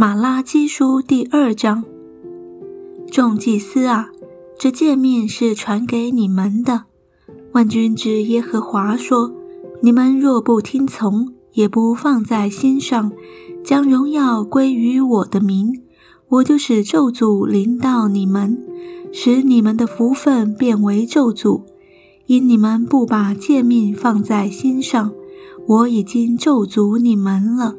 [0.00, 1.84] 马拉基书第二章，
[3.12, 4.08] 众祭司啊，
[4.58, 6.84] 这诫命是传给你们的。
[7.52, 9.30] 万军之耶和华说：
[9.82, 13.12] 你们若不听从，也不放在心上，
[13.62, 15.82] 将荣耀归于我的名，
[16.30, 18.58] 我就使咒诅临到你们，
[19.12, 21.64] 使你们的福分变为咒诅，
[22.24, 25.12] 因你们不把诫命放在心上，
[25.66, 27.76] 我已经咒诅你们了。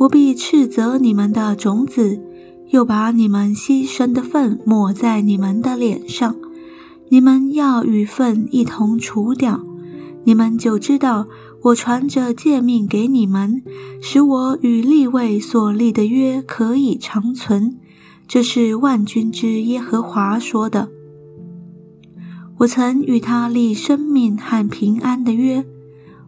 [0.00, 2.22] 我必斥责你们的种子，
[2.70, 6.34] 又把你们牺牲的粪抹在你们的脸上。
[7.10, 9.60] 你们要与粪一同除掉，
[10.24, 11.26] 你们就知道
[11.64, 13.62] 我传着诫命给你们，
[14.00, 17.76] 使我与立位所立的约可以长存。
[18.26, 20.88] 这是万军之耶和华说的。
[22.60, 25.66] 我曾与他立生命和平安的约，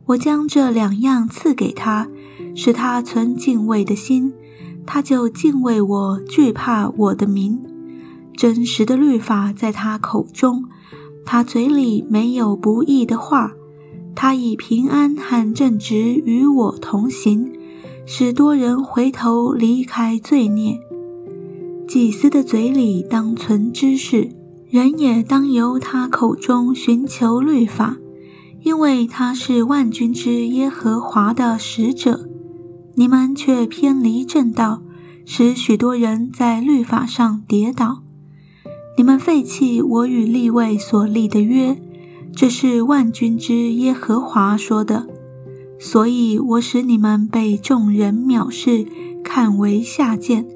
[0.06, 2.08] 我将这两样赐给他。
[2.54, 4.32] 使他存敬畏的心，
[4.86, 7.60] 他就敬畏我，惧怕我的名。
[8.36, 10.64] 真实的律法在他口中，
[11.24, 13.52] 他嘴里没有不义的话。
[14.14, 17.50] 他以平安和正直与我同行，
[18.04, 20.78] 使多人回头离开罪孽。
[21.88, 24.30] 祭司的嘴里当存知识，
[24.68, 27.96] 人也当由他口中寻求律法，
[28.62, 32.28] 因为他是万军之耶和华的使者。
[33.02, 34.80] 你们却偏离正道，
[35.24, 38.04] 使许多人在律法上跌倒。
[38.96, 41.82] 你们废弃我与立位所立的约，
[42.32, 45.08] 这是万军之耶和华说的。
[45.80, 48.86] 所以我使你们被众人藐视，
[49.24, 50.46] 看为下贱，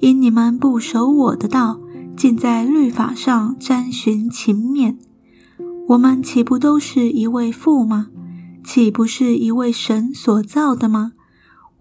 [0.00, 1.80] 因你们不守我的道，
[2.16, 4.96] 竟在律法上沾寻情面。
[5.88, 8.06] 我们岂不都是一位父吗？
[8.64, 11.12] 岂不是一位神所造的吗？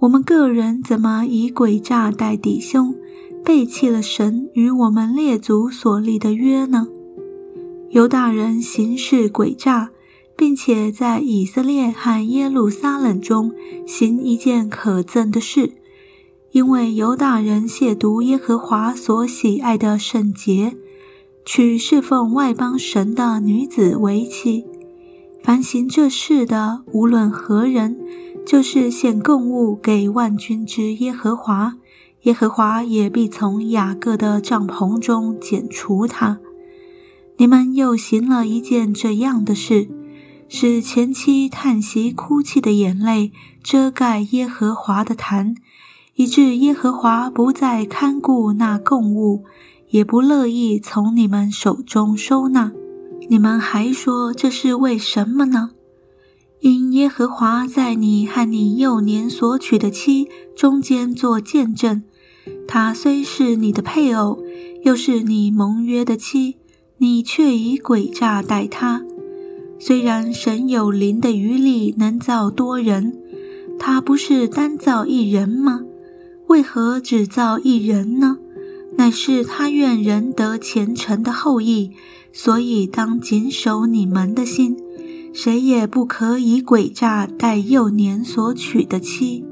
[0.03, 2.93] 我们个人怎么以诡诈待弟兄，
[3.41, 6.87] 背弃了神与我们列祖所立的约呢？
[7.89, 9.91] 犹大人行事诡诈，
[10.35, 13.53] 并且在以色列和耶路撒冷中
[13.87, 15.71] 行一件可憎的事，
[16.51, 20.75] 因为犹大人亵渎耶和华所喜爱的圣洁，
[21.45, 24.65] 娶侍奉外邦神的女子为妻。
[25.41, 27.97] 凡行这事的，无论何人。
[28.45, 31.75] 就是献供物给万军之耶和华，
[32.23, 36.39] 耶和华也必从雅各的帐篷中剪除他。
[37.37, 39.89] 你们又行了一件这样的事，
[40.47, 43.31] 使前妻叹息哭泣的眼泪
[43.63, 45.55] 遮盖耶和华的坛，
[46.15, 49.45] 以致耶和华不再看顾那供物，
[49.89, 52.71] 也不乐意从你们手中收纳。
[53.29, 55.71] 你们还说这是为什么呢？
[56.63, 62.03] 因耶和华在你和你幼年所娶的妻中间做见证，
[62.65, 64.41] 她虽是你的配偶，
[64.83, 66.55] 又是你盟约的妻，
[66.99, 69.03] 你却以诡诈待她。
[69.77, 73.13] 虽然神有灵的余力能造多人，
[73.77, 75.81] 他不是单造一人吗？
[76.47, 78.37] 为何只造一人呢？
[78.95, 81.91] 乃是他愿人得虔诚的后裔，
[82.31, 84.77] 所以当谨守你们的心。
[85.33, 89.43] 谁也不可以诡诈待幼年所娶的妻。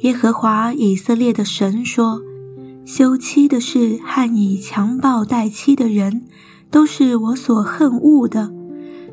[0.00, 2.20] 耶和华以色列的神说
[2.84, 6.24] ：“休妻的事和以强暴待妻的人，
[6.72, 8.52] 都是我所恨恶的。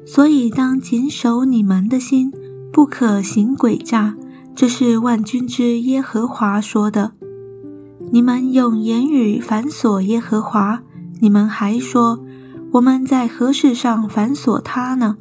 [0.06, 2.34] 所以当谨守你们的心，
[2.74, 4.16] 不可行诡诈。
[4.56, 7.14] 这是万军之耶和华说的。
[8.12, 10.82] 你们用言语反锁耶和华，
[11.22, 12.20] 你们还说
[12.74, 15.18] 我们在何事上反锁他呢？”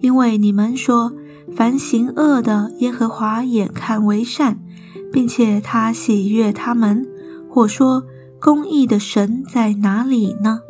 [0.00, 1.12] 因为你们说，
[1.54, 4.58] 凡行恶的，耶和华眼看为善，
[5.12, 7.04] 并且他喜悦他们；
[7.48, 8.04] 或说，
[8.40, 10.60] 公义的神在哪里呢？